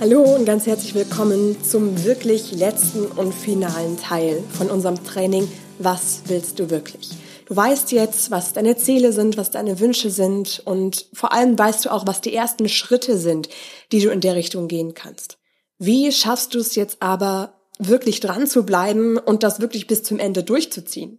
Hallo 0.00 0.22
und 0.22 0.46
ganz 0.46 0.64
herzlich 0.64 0.94
willkommen 0.94 1.62
zum 1.62 2.04
wirklich 2.04 2.52
letzten 2.52 3.04
und 3.04 3.34
finalen 3.34 3.98
Teil 3.98 4.42
von 4.50 4.70
unserem 4.70 5.04
Training 5.04 5.46
Was 5.78 6.22
willst 6.24 6.58
du 6.58 6.70
wirklich? 6.70 7.10
Du 7.44 7.54
weißt 7.54 7.92
jetzt, 7.92 8.30
was 8.30 8.54
deine 8.54 8.78
Ziele 8.78 9.12
sind, 9.12 9.36
was 9.36 9.50
deine 9.50 9.78
Wünsche 9.78 10.08
sind 10.08 10.62
und 10.64 11.04
vor 11.12 11.32
allem 11.32 11.58
weißt 11.58 11.84
du 11.84 11.92
auch, 11.92 12.06
was 12.06 12.22
die 12.22 12.32
ersten 12.32 12.66
Schritte 12.70 13.18
sind, 13.18 13.50
die 13.92 14.00
du 14.00 14.08
in 14.08 14.22
der 14.22 14.36
Richtung 14.36 14.68
gehen 14.68 14.94
kannst. 14.94 15.36
Wie 15.76 16.10
schaffst 16.12 16.54
du 16.54 16.60
es 16.60 16.76
jetzt 16.76 17.02
aber 17.02 17.60
wirklich 17.78 18.20
dran 18.20 18.46
zu 18.46 18.64
bleiben 18.64 19.18
und 19.18 19.42
das 19.42 19.60
wirklich 19.60 19.86
bis 19.86 20.02
zum 20.02 20.18
Ende 20.18 20.42
durchzuziehen? 20.42 21.18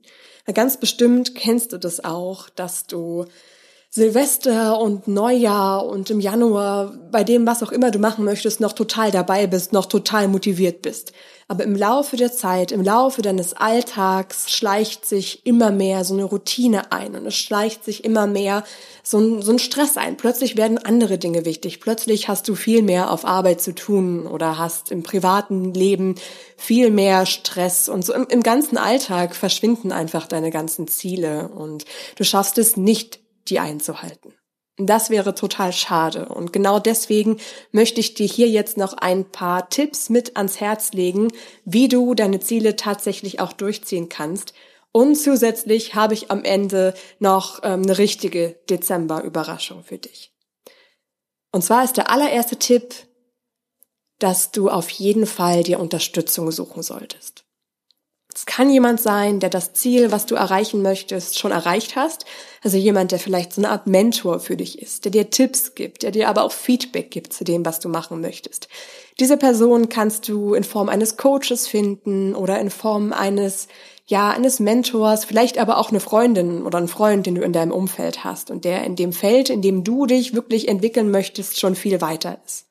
ganz 0.56 0.78
bestimmt 0.78 1.36
kennst 1.36 1.72
du 1.72 1.78
das 1.78 2.04
auch, 2.04 2.50
dass 2.50 2.88
du 2.88 3.26
Silvester 3.94 4.80
und 4.80 5.10
Neujahr 5.10 5.86
und 5.86 6.10
im 6.10 6.22
Januar, 6.22 6.94
bei 7.12 7.26
dem, 7.26 7.46
was 7.46 7.62
auch 7.62 7.74
immer 7.74 7.92
du 7.92 8.00
machen 8.00 8.24
möchtest, 8.24 8.62
noch 8.62 8.72
total 8.72 9.12
dabei 9.12 9.48
bist, 9.48 9.74
noch 9.74 9.86
total 9.86 10.30
motiviert 10.30 10.82
bist. 10.82 11.12
Aber 11.50 11.66
im 11.66 11.76
Laufe 11.76 12.16
der 12.16 12.32
Zeit, 12.32 12.72
im 12.72 12.82
Laufe 12.82 13.22
deines 13.22 13.52
Alltags 13.52 14.50
schleicht 14.50 15.06
sich 15.06 15.46
immer 15.46 15.72
mehr 15.72 16.06
so 16.06 16.14
eine 16.14 16.24
Routine 16.24 16.94
ein 16.94 17.18
und 17.18 17.26
es 17.26 17.36
schleicht 17.36 17.84
sich 17.84 18.06
immer 18.06 18.28
mehr 18.28 18.64
so 19.04 19.20
ein, 19.20 19.42
so 19.42 19.52
ein 19.52 19.60
Stress 19.60 19.98
ein. 19.98 20.16
Plötzlich 20.16 20.56
werden 20.56 20.78
andere 20.78 21.18
Dinge 21.18 21.44
wichtig. 21.44 21.82
Plötzlich 21.82 22.30
hast 22.30 22.48
du 22.48 22.56
viel 22.56 22.84
mehr 22.84 23.12
auf 23.12 23.26
Arbeit 23.26 23.60
zu 23.60 23.76
tun 23.76 24.26
oder 24.26 24.58
hast 24.58 24.90
im 24.90 25.04
privaten 25.04 25.74
Leben 25.74 26.16
viel 26.56 26.92
mehr 26.92 27.26
Stress 27.26 27.90
und 27.90 28.06
so 28.06 28.14
im, 28.14 28.26
im 28.30 28.42
ganzen 28.42 28.78
Alltag 28.78 29.36
verschwinden 29.36 29.92
einfach 29.92 30.28
deine 30.28 30.50
ganzen 30.50 30.88
Ziele 30.88 31.50
und 31.50 31.84
du 32.16 32.24
schaffst 32.24 32.58
es 32.58 32.78
nicht 32.78 33.20
die 33.48 33.60
einzuhalten. 33.60 34.34
Das 34.78 35.10
wäre 35.10 35.36
total 35.36 35.74
schade. 35.74 36.30
Und 36.30 36.54
genau 36.54 36.80
deswegen 36.80 37.38
möchte 37.72 38.00
ich 38.00 38.14
dir 38.14 38.26
hier 38.26 38.50
jetzt 38.50 38.78
noch 38.78 38.94
ein 38.94 39.30
paar 39.30 39.70
Tipps 39.70 40.10
mit 40.10 40.38
ans 40.38 40.60
Herz 40.60 40.94
legen, 40.94 41.28
wie 41.66 41.88
du 41.88 42.16
deine 42.16 42.40
Ziele 42.40 42.76
tatsächlich 42.76 43.40
auch 43.40 43.54
durchziehen 43.54 44.10
kannst. 44.10 44.54
Und 44.92 45.16
zusätzlich 45.16 45.96
habe 45.96 46.14
ich 46.14 46.32
am 46.32 46.44
Ende 46.44 46.94
noch 47.20 47.60
ähm, 47.64 47.84
eine 47.84 47.98
richtige 47.98 48.60
Dezember-Überraschung 48.70 49.84
für 49.84 49.98
dich. 49.98 50.34
Und 51.52 51.64
zwar 51.64 51.84
ist 51.84 51.98
der 51.98 52.10
allererste 52.10 52.58
Tipp, 52.58 52.96
dass 54.20 54.52
du 54.52 54.70
auf 54.70 54.90
jeden 54.90 55.26
Fall 55.26 55.64
dir 55.64 55.80
Unterstützung 55.80 56.52
suchen 56.52 56.84
solltest. 56.84 57.46
Es 58.34 58.46
kann 58.46 58.70
jemand 58.70 59.02
sein, 59.02 59.40
der 59.40 59.50
das 59.50 59.74
Ziel, 59.74 60.12
was 60.12 60.26
du 60.26 60.36
erreichen 60.36 60.82
möchtest, 60.82 61.38
schon 61.38 61.52
erreicht 61.52 61.96
hast. 61.96 62.26
Also 62.64 62.78
jemand, 62.78 63.12
der 63.12 63.20
vielleicht 63.20 63.54
so 63.54 63.62
eine 63.62 63.70
Art 63.70 63.88
Mentor 63.88 64.40
für 64.40 64.56
dich 64.56 64.82
ist, 64.82 65.04
der 65.04 65.12
dir 65.12 65.30
Tipps 65.30 65.76
gibt, 65.76 66.04
der 66.04 66.12
dir 66.12 66.30
aber 66.30 66.44
auch 66.44 66.52
Feedback 66.52 67.12
gibt 67.12 67.34
zu 67.34 67.44
dem, 67.44 67.66
was 67.66 67.80
du 67.80 67.90
machen 67.90 68.22
möchtest. 68.22 68.70
Diese 69.20 69.36
Person 69.38 69.90
kannst 69.90 70.30
du 70.30 70.54
in 70.54 70.64
Form 70.64 70.88
eines 70.88 71.18
Coaches 71.18 71.68
finden 71.68 72.34
oder 72.34 72.60
in 72.60 72.70
Form 72.70 73.12
eines, 73.12 73.68
ja, 74.06 74.30
eines 74.30 74.60
Mentors, 74.60 75.26
vielleicht 75.26 75.58
aber 75.58 75.78
auch 75.78 75.90
eine 75.90 76.00
Freundin 76.00 76.64
oder 76.64 76.78
einen 76.78 76.88
Freund, 76.88 77.26
den 77.26 77.36
du 77.36 77.42
in 77.42 77.54
deinem 77.54 77.72
Umfeld 77.72 78.24
hast 78.24 78.50
und 78.50 78.64
der 78.64 78.84
in 78.86 78.96
dem 78.96 79.12
Feld, 79.12 79.50
in 79.50 79.62
dem 79.62 79.84
du 79.84 80.06
dich 80.06 80.34
wirklich 80.34 80.70
entwickeln 80.70 81.12
möchtest, 81.12 81.60
schon 81.60 81.76
viel 81.76 82.00
weiter 82.00 82.40
ist. 82.46 82.68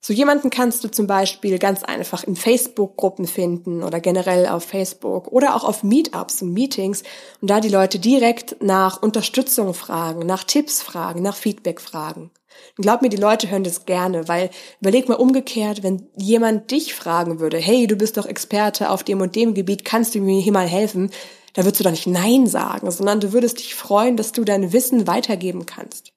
So 0.00 0.12
jemanden 0.12 0.50
kannst 0.50 0.84
du 0.84 0.88
zum 0.88 1.06
Beispiel 1.06 1.58
ganz 1.58 1.82
einfach 1.82 2.22
in 2.22 2.36
Facebook-Gruppen 2.36 3.26
finden 3.26 3.82
oder 3.82 3.98
generell 3.98 4.46
auf 4.46 4.64
Facebook 4.64 5.28
oder 5.28 5.56
auch 5.56 5.64
auf 5.64 5.82
Meetups 5.82 6.42
und 6.42 6.52
Meetings 6.52 7.02
und 7.40 7.50
da 7.50 7.60
die 7.60 7.68
Leute 7.68 7.98
direkt 7.98 8.62
nach 8.62 9.02
Unterstützung 9.02 9.74
fragen, 9.74 10.24
nach 10.26 10.44
Tipps 10.44 10.80
fragen, 10.80 11.22
nach 11.22 11.34
Feedback 11.34 11.80
fragen. 11.80 12.30
Und 12.78 12.82
glaub 12.82 13.02
mir, 13.02 13.08
die 13.08 13.16
Leute 13.16 13.50
hören 13.50 13.64
das 13.64 13.84
gerne, 13.84 14.28
weil 14.28 14.50
überleg 14.80 15.08
mal 15.08 15.16
umgekehrt, 15.16 15.82
wenn 15.82 16.08
jemand 16.16 16.70
dich 16.70 16.94
fragen 16.94 17.40
würde, 17.40 17.58
hey, 17.58 17.86
du 17.86 17.96
bist 17.96 18.16
doch 18.16 18.26
Experte 18.26 18.90
auf 18.90 19.02
dem 19.02 19.20
und 19.20 19.34
dem 19.34 19.54
Gebiet, 19.54 19.84
kannst 19.84 20.14
du 20.14 20.20
mir 20.20 20.40
hier 20.40 20.52
mal 20.52 20.68
helfen? 20.68 21.10
Da 21.54 21.64
würdest 21.64 21.80
du 21.80 21.84
doch 21.84 21.90
nicht 21.90 22.06
Nein 22.06 22.46
sagen, 22.46 22.90
sondern 22.90 23.20
du 23.20 23.32
würdest 23.32 23.58
dich 23.58 23.74
freuen, 23.74 24.16
dass 24.16 24.32
du 24.32 24.44
dein 24.44 24.72
Wissen 24.72 25.06
weitergeben 25.06 25.66
kannst 25.66 26.15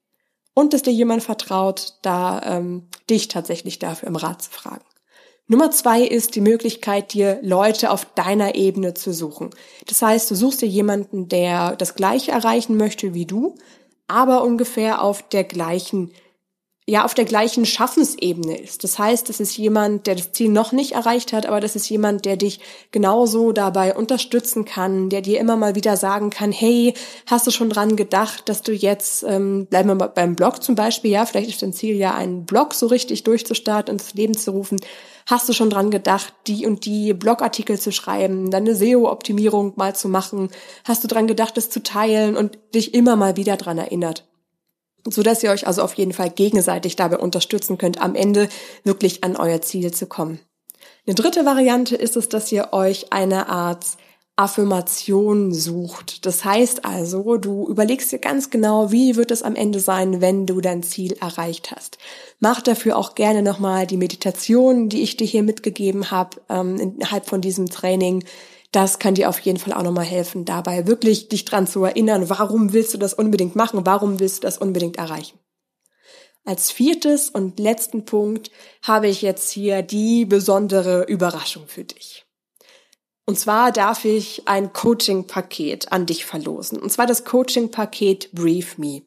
und 0.60 0.74
dass 0.74 0.82
dir 0.82 0.92
jemand 0.92 1.24
vertraut, 1.24 1.94
da 2.02 2.42
ähm, 2.44 2.84
dich 3.10 3.30
tatsächlich 3.30 3.80
dafür 3.80 4.10
im 4.10 4.18
Rat 4.18 4.42
zu 4.42 4.52
fragen. 4.52 4.84
Nummer 5.48 5.72
zwei 5.72 6.02
ist 6.02 6.36
die 6.36 6.42
Möglichkeit, 6.42 7.14
dir 7.14 7.40
Leute 7.42 7.92
auf 7.92 8.06
deiner 8.14 8.56
Ebene 8.56 8.94
zu 8.94 9.14
suchen. 9.14 9.52
Das 9.88 10.02
heißt, 10.02 10.30
du 10.30 10.36
suchst 10.36 10.62
dir 10.62 10.68
jemanden, 10.68 11.30
der 11.30 11.78
das 11.78 11.96
Gleiche 11.96 12.32
erreichen 12.32 12.76
möchte 12.76 13.14
wie 13.14 13.26
du, 13.26 13.56
aber 14.08 14.44
ungefähr 14.44 15.02
auf 15.02 15.28
der 15.30 15.46
gleichen 15.46 16.12
ja 16.90 17.06
auf 17.06 17.14
der 17.14 17.26
gleichen 17.26 17.66
Schaffensebene 17.66 18.58
ist. 18.58 18.84
Das 18.84 18.98
heißt, 18.98 19.30
es 19.30 19.40
ist 19.40 19.56
jemand, 19.58 20.08
der 20.08 20.16
das 20.16 20.32
Ziel 20.32 20.50
noch 20.50 20.72
nicht 20.72 20.94
erreicht 20.94 21.34
hat, 21.34 21.46
aber 21.46 21.60
das 21.60 21.76
ist 21.76 21.90
jemand, 21.90 22.26
der 22.26 22.36
dich 22.36 22.60
genauso 22.92 23.52
dabei 23.52 23.96
unterstützen 23.96 24.66
kann, 24.66 25.10
der 25.10 25.22
dir 25.22 25.40
immer 25.40 25.56
mal 25.56 25.76
wieder 25.76 25.98
sagen 25.98 26.32
kann, 26.32 26.52
hey, 26.52 26.94
hast 27.28 27.46
du 27.46 27.52
schon 27.52 27.70
dran 27.70 27.96
gedacht, 27.96 28.50
dass 28.50 28.64
du 28.64 28.72
jetzt, 28.74 29.24
ähm, 29.24 29.68
bleiben 29.68 29.90
wir 29.90 29.96
mal 29.96 30.08
beim 30.08 30.36
Blog 30.36 30.64
zum 30.64 30.76
Beispiel, 30.76 31.12
ja, 31.12 31.26
vielleicht 31.26 31.50
ist 31.50 31.62
dein 31.62 31.74
Ziel 31.74 31.96
ja, 31.96 32.16
einen 32.16 32.46
Blog 32.46 32.74
so 32.74 32.88
richtig 32.88 33.24
durchzustarten 33.24 33.94
und 33.94 34.02
ins 34.02 34.14
Leben 34.16 34.36
zu 34.36 34.52
rufen. 34.52 34.80
Hast 35.28 35.48
du 35.48 35.54
schon 35.54 35.70
dran 35.70 35.92
gedacht, 35.92 36.34
die 36.48 36.66
und 36.66 36.86
die 36.86 37.14
Blogartikel 37.14 37.80
zu 37.80 37.92
schreiben, 37.92 38.50
deine 38.50 38.74
SEO-Optimierung 38.74 39.74
mal 39.76 39.96
zu 39.96 40.10
machen? 40.10 40.50
Hast 40.86 41.04
du 41.04 41.08
dran 41.08 41.28
gedacht, 41.28 41.56
es 41.58 41.70
zu 41.70 41.84
teilen 41.84 42.36
und 42.36 42.58
dich 42.74 42.96
immer 42.96 43.16
mal 43.16 43.38
wieder 43.38 43.58
dran 43.58 43.78
erinnert? 43.78 44.29
So 45.06 45.24
dass 45.24 45.44
ihr 45.44 45.52
euch 45.52 45.68
also 45.68 45.82
auf 45.82 45.94
jeden 45.94 46.14
Fall 46.14 46.30
gegenseitig 46.30 46.96
dabei 46.96 47.18
unterstützen 47.18 47.78
könnt, 47.78 48.02
am 48.02 48.16
Ende 48.16 48.50
wirklich 48.84 49.24
an 49.24 49.36
euer 49.36 49.62
Ziel 49.62 49.92
zu 49.94 50.08
kommen. 50.08 50.40
Eine 51.06 51.16
dritte 51.16 51.46
Variante 51.46 51.96
ist 51.96 52.18
es, 52.18 52.30
dass 52.30 52.52
ihr 52.52 52.70
euch 52.72 53.12
eine 53.12 53.50
Art 53.50 53.86
Affirmation 54.40 55.54
sucht. 55.54 56.26
Das 56.26 56.46
heißt 56.46 56.86
also, 56.86 57.36
du 57.36 57.68
überlegst 57.68 58.10
dir 58.14 58.20
ganz 58.20 58.50
genau, 58.50 58.90
wie 58.90 59.18
wird 59.18 59.32
es 59.32 59.44
am 59.44 59.54
Ende 59.54 59.82
sein, 59.82 60.22
wenn 60.22 60.46
du 60.46 60.62
dein 60.62 60.82
Ziel 60.82 61.18
erreicht 61.20 61.72
hast. 61.76 61.98
Mach 62.40 62.62
dafür 62.62 62.98
auch 62.98 63.16
gerne 63.16 63.42
nochmal 63.42 63.86
die 63.86 63.98
Meditation, 63.98 64.88
die 64.88 65.02
ich 65.02 65.18
dir 65.18 65.28
hier 65.28 65.44
mitgegeben 65.44 66.10
habe, 66.10 66.38
ähm, 66.48 66.78
innerhalb 66.80 67.26
von 67.26 67.42
diesem 67.42 67.70
Training 67.70 68.24
das 68.72 69.00
kann 69.00 69.16
dir 69.16 69.30
auf 69.30 69.40
jeden 69.40 69.58
Fall 69.58 69.74
auch 69.74 69.84
nochmal 69.84 70.06
helfen, 70.06 70.46
dabei 70.46 70.86
wirklich 70.86 71.30
dich 71.30 71.46
dran 71.46 71.68
zu 71.68 71.84
erinnern, 71.84 72.30
warum 72.30 72.74
willst 72.74 72.94
du 72.94 72.98
das 72.98 73.14
unbedingt 73.14 73.56
machen, 73.56 73.86
warum 73.86 74.20
willst 74.20 74.38
du 74.38 74.42
das 74.42 74.58
unbedingt 74.58 74.98
erreichen. 74.98 75.40
Als 76.46 76.72
viertes 76.72 77.30
und 77.30 77.60
letzten 77.60 78.06
Punkt 78.06 78.50
habe 78.82 79.08
ich 79.08 79.22
jetzt 79.22 79.52
hier 79.52 79.82
die 79.82 80.26
besondere 80.26 81.04
Überraschung 81.04 81.68
für 81.68 81.84
dich. 81.84 82.26
Und 83.26 83.38
zwar 83.38 83.72
darf 83.72 84.06
ich 84.06 84.48
ein 84.48 84.74
Coaching-Paket 84.74 85.92
an 85.92 86.08
dich 86.08 86.26
verlosen. 86.26 86.80
Und 86.80 86.92
zwar 86.92 87.06
das 87.06 87.26
Coaching-Paket 87.26 88.32
Brief 88.32 88.80
Me. 88.80 89.04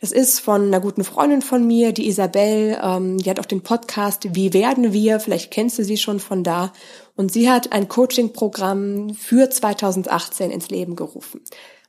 Das 0.00 0.12
ist 0.12 0.40
von 0.40 0.66
einer 0.66 0.80
guten 0.80 1.02
Freundin 1.02 1.40
von 1.40 1.66
mir, 1.66 1.92
die 1.92 2.06
Isabel, 2.06 2.78
ähm, 2.82 3.16
die 3.16 3.30
hat 3.30 3.40
auch 3.40 3.46
den 3.46 3.62
Podcast 3.62 4.34
Wie 4.34 4.52
werden 4.52 4.92
wir? 4.92 5.18
Vielleicht 5.18 5.50
kennst 5.50 5.78
du 5.78 5.84
sie 5.84 5.96
schon 5.96 6.20
von 6.20 6.44
da. 6.44 6.74
Und 7.16 7.32
sie 7.32 7.50
hat 7.50 7.72
ein 7.72 7.88
Coaching-Programm 7.88 9.14
für 9.14 9.48
2018 9.48 10.50
ins 10.50 10.68
Leben 10.68 10.96
gerufen. 10.96 11.40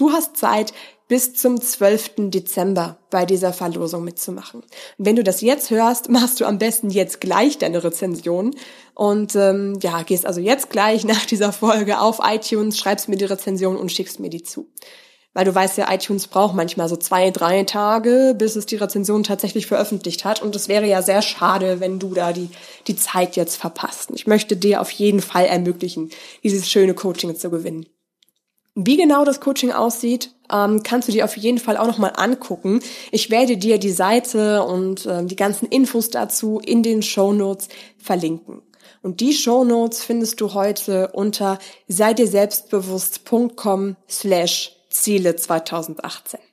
Du 0.00 0.12
hast 0.12 0.34
Zeit, 0.34 0.72
bis 1.08 1.34
zum 1.34 1.60
12. 1.60 2.30
Dezember 2.30 2.96
bei 3.10 3.26
dieser 3.26 3.52
Verlosung 3.52 4.02
mitzumachen. 4.02 4.62
Wenn 4.96 5.14
du 5.14 5.22
das 5.22 5.42
jetzt 5.42 5.68
hörst, 5.70 6.08
machst 6.08 6.40
du 6.40 6.46
am 6.46 6.56
besten 6.56 6.88
jetzt 6.88 7.20
gleich 7.20 7.58
deine 7.58 7.84
Rezension 7.84 8.54
und 8.94 9.36
ähm, 9.36 9.78
ja, 9.82 10.02
gehst 10.02 10.24
also 10.24 10.40
jetzt 10.40 10.70
gleich 10.70 11.04
nach 11.04 11.26
dieser 11.26 11.52
Folge 11.52 12.00
auf 12.00 12.18
iTunes, 12.24 12.78
schreibst 12.78 13.10
mir 13.10 13.16
die 13.16 13.26
Rezension 13.26 13.76
und 13.76 13.92
schickst 13.92 14.20
mir 14.20 14.30
die 14.30 14.42
zu. 14.42 14.70
Weil 15.34 15.44
du 15.44 15.54
weißt 15.54 15.76
ja, 15.76 15.92
iTunes 15.92 16.28
braucht 16.28 16.54
manchmal 16.54 16.88
so 16.88 16.96
zwei, 16.96 17.30
drei 17.30 17.64
Tage, 17.64 18.34
bis 18.38 18.56
es 18.56 18.64
die 18.64 18.76
Rezension 18.76 19.22
tatsächlich 19.22 19.66
veröffentlicht 19.66 20.24
hat. 20.24 20.40
Und 20.40 20.56
es 20.56 20.68
wäre 20.68 20.86
ja 20.86 21.02
sehr 21.02 21.20
schade, 21.20 21.78
wenn 21.80 21.98
du 21.98 22.14
da 22.14 22.32
die, 22.32 22.48
die 22.86 22.96
Zeit 22.96 23.36
jetzt 23.36 23.56
verpasst. 23.56 24.12
Ich 24.14 24.26
möchte 24.26 24.56
dir 24.56 24.80
auf 24.80 24.90
jeden 24.92 25.20
Fall 25.20 25.44
ermöglichen, 25.44 26.08
dieses 26.42 26.70
schöne 26.70 26.94
Coaching 26.94 27.36
zu 27.36 27.50
gewinnen. 27.50 27.84
Wie 28.86 28.96
genau 28.96 29.24
das 29.24 29.40
Coaching 29.40 29.72
aussieht, 29.72 30.30
ähm, 30.50 30.82
kannst 30.82 31.08
du 31.08 31.12
dir 31.12 31.24
auf 31.24 31.36
jeden 31.36 31.58
Fall 31.58 31.76
auch 31.76 31.86
nochmal 31.86 32.12
angucken. 32.16 32.80
Ich 33.10 33.30
werde 33.30 33.56
dir 33.56 33.78
die 33.78 33.90
Seite 33.90 34.64
und 34.64 35.06
ähm, 35.06 35.28
die 35.28 35.36
ganzen 35.36 35.66
Infos 35.66 36.08
dazu 36.08 36.60
in 36.64 36.82
den 36.82 37.02
Show 37.02 37.32
Notes 37.32 37.68
verlinken. 37.98 38.62
Und 39.02 39.20
die 39.20 39.32
Show 39.32 39.64
Notes 39.64 40.02
findest 40.02 40.40
du 40.40 40.54
heute 40.54 41.10
unter 41.12 41.58
sei 41.88 42.14
dir 42.14 42.26
selbstbewusst.com 42.26 43.96
slash 44.08 44.76
Ziele 44.88 45.36
2018. 45.36 46.49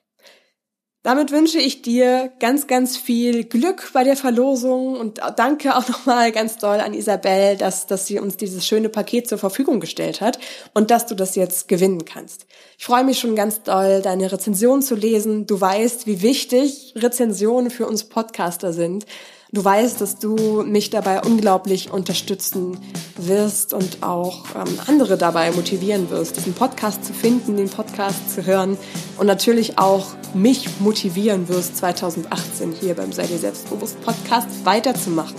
Damit 1.08 1.32
wünsche 1.32 1.58
ich 1.58 1.82
dir 1.82 2.34
ganz, 2.42 2.68
ganz 2.68 2.98
viel 2.98 3.46
Glück 3.46 3.92
bei 3.94 4.04
der 4.04 4.18
Verlosung 4.18 4.98
und 4.98 5.22
danke 5.38 5.78
auch 5.78 5.88
nochmal 5.88 6.34
ganz 6.34 6.58
doll 6.58 6.82
an 6.82 6.94
Isabel, 6.94 7.56
dass, 7.56 7.88
dass 7.88 8.08
sie 8.08 8.20
uns 8.20 8.36
dieses 8.36 8.68
schöne 8.68 8.90
Paket 8.90 9.26
zur 9.30 9.38
Verfügung 9.38 9.80
gestellt 9.80 10.20
hat 10.20 10.38
und 10.74 10.92
dass 10.92 11.06
du 11.06 11.16
das 11.16 11.36
jetzt 11.36 11.70
gewinnen 11.70 12.04
kannst. 12.04 12.46
Ich 12.78 12.84
freue 12.84 13.06
mich 13.06 13.20
schon 13.20 13.38
ganz 13.38 13.64
doll, 13.64 14.02
deine 14.02 14.30
Rezension 14.30 14.82
zu 14.82 14.96
lesen. 14.96 15.46
Du 15.46 15.62
weißt, 15.62 16.08
wie 16.08 16.22
wichtig 16.22 16.94
Rezensionen 16.98 17.72
für 17.72 17.88
uns 17.88 18.04
Podcaster 18.04 18.74
sind. 18.74 19.06
Du 19.54 19.64
weißt, 19.64 20.02
dass 20.02 20.18
du 20.18 20.64
mich 20.66 20.90
dabei 20.90 21.22
unglaublich 21.22 21.92
unterstützen 21.92 22.78
wirst 23.16 23.74
und 23.74 24.04
auch 24.04 24.44
ähm, 24.56 24.78
andere 24.88 25.18
dabei 25.18 25.52
motivieren 25.52 26.10
wirst, 26.10 26.36
diesen 26.36 26.54
Podcast 26.54 27.06
zu 27.06 27.14
finden, 27.14 27.56
den 27.56 27.70
Podcast 27.70 28.30
zu 28.34 28.46
hören 28.46 28.78
und 29.18 29.26
natürlich 29.26 29.78
auch 29.78 30.08
mich 30.34 30.82
motivieren 30.82 31.48
wirst, 31.48 31.78
2018 31.78 32.74
hier 32.74 32.96
beim 32.96 33.14
Sei 33.14 33.26
dir 33.26 33.38
selbstbewusst 33.38 34.02
Podcast 34.02 34.50
weiterzumachen. 34.66 35.38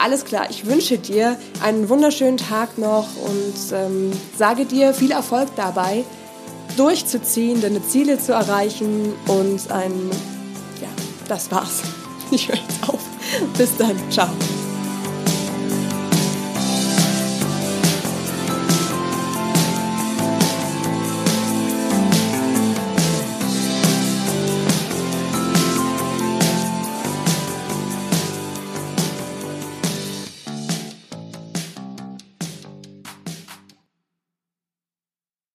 Alles 0.00 0.24
klar, 0.24 0.46
ich 0.48 0.66
wünsche 0.66 0.98
dir 0.98 1.36
einen 1.60 1.88
wunderschönen 1.88 2.36
Tag 2.36 2.78
noch 2.78 3.08
und 3.16 3.72
ähm, 3.76 4.12
sage 4.38 4.64
dir 4.64 4.94
viel 4.94 5.10
Erfolg 5.10 5.48
dabei, 5.56 6.04
durchzuziehen, 6.76 7.60
deine 7.60 7.84
Ziele 7.84 8.20
zu 8.20 8.32
erreichen 8.32 9.12
und 9.26 9.72
ein, 9.72 9.92
ja, 10.80 10.88
das 11.26 11.50
war's. 11.50 11.82
Ich 12.32 12.46
höre 12.46 12.54
jetzt 12.54 12.88
auf. 12.88 12.99
Bis 13.56 13.76
dann. 13.76 13.96
Ciao. 14.10 14.28